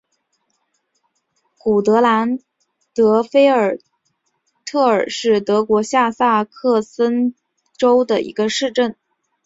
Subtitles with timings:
[1.59, 2.39] 古德兰
[2.91, 3.77] 德菲尔
[4.65, 7.35] 特尔是德国下萨克森
[7.77, 8.95] 州的一个市镇。